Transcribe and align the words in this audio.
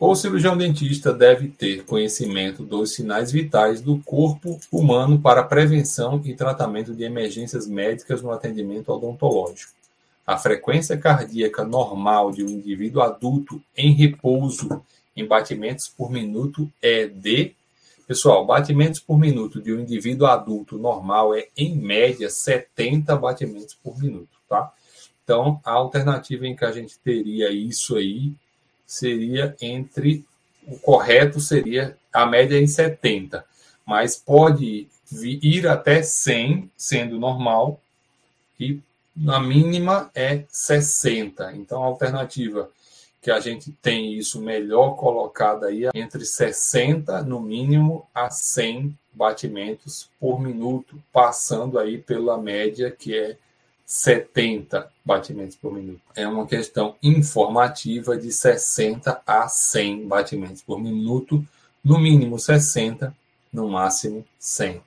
O 0.00 0.14
cirurgião 0.14 0.56
dentista 0.56 1.12
deve 1.12 1.48
ter 1.48 1.84
conhecimento 1.84 2.62
dos 2.62 2.94
sinais 2.94 3.32
vitais 3.32 3.80
do 3.80 3.98
corpo 3.98 4.60
humano 4.70 5.20
para 5.20 5.42
prevenção 5.42 6.22
e 6.24 6.36
tratamento 6.36 6.94
de 6.94 7.02
emergências 7.02 7.66
médicas 7.66 8.22
no 8.22 8.30
atendimento 8.30 8.92
odontológico. 8.92 9.72
A 10.24 10.38
frequência 10.38 10.96
cardíaca 10.96 11.64
normal 11.64 12.30
de 12.30 12.44
um 12.44 12.48
indivíduo 12.48 13.02
adulto 13.02 13.60
em 13.76 13.92
repouso 13.92 14.80
em 15.16 15.26
batimentos 15.26 15.88
por 15.88 16.12
minuto 16.12 16.70
é 16.80 17.08
de. 17.08 17.56
Pessoal, 18.06 18.46
batimentos 18.46 19.00
por 19.00 19.18
minuto 19.18 19.60
de 19.60 19.72
um 19.72 19.80
indivíduo 19.80 20.28
adulto 20.28 20.78
normal 20.78 21.34
é, 21.34 21.48
em 21.56 21.74
média, 21.74 22.30
70 22.30 23.16
batimentos 23.16 23.74
por 23.74 23.98
minuto, 23.98 24.38
tá? 24.48 24.72
Então, 25.24 25.60
a 25.64 25.72
alternativa 25.72 26.46
em 26.46 26.54
que 26.54 26.64
a 26.64 26.70
gente 26.70 26.96
teria 27.00 27.50
isso 27.50 27.96
aí 27.96 28.32
seria 28.88 29.54
entre. 29.60 30.24
O 30.66 30.78
correto 30.78 31.40
seria 31.40 31.96
a 32.12 32.26
média 32.26 32.58
em 32.58 32.66
70, 32.66 33.44
mas 33.86 34.16
pode 34.16 34.88
ir 35.22 35.66
até 35.66 36.02
100, 36.02 36.70
sendo 36.76 37.18
normal, 37.18 37.80
e 38.60 38.80
na 39.16 39.40
mínima 39.40 40.10
é 40.14 40.44
60. 40.48 41.52
Então, 41.52 41.82
a 41.82 41.86
alternativa 41.86 42.70
que 43.20 43.30
a 43.30 43.40
gente 43.40 43.72
tem 43.72 44.14
isso 44.14 44.40
melhor 44.40 44.96
colocado 44.96 45.64
aí 45.64 45.88
entre 45.94 46.24
60 46.24 47.22
no 47.22 47.40
mínimo 47.40 48.06
a 48.14 48.30
100 48.30 48.96
batimentos 49.12 50.08
por 50.20 50.40
minuto, 50.40 51.02
passando 51.12 51.78
aí 51.78 51.98
pela 51.98 52.38
média 52.38 52.90
que 52.90 53.16
é 53.16 53.36
70 53.88 54.86
batimentos 55.02 55.56
por 55.56 55.72
minuto. 55.72 56.02
É 56.14 56.28
uma 56.28 56.46
questão 56.46 56.96
informativa 57.02 58.18
de 58.18 58.30
60 58.30 59.22
a 59.26 59.48
100 59.48 60.06
batimentos 60.06 60.60
por 60.60 60.78
minuto, 60.78 61.42
no 61.82 61.98
mínimo 61.98 62.38
60, 62.38 63.16
no 63.50 63.66
máximo 63.70 64.26
100. 64.38 64.82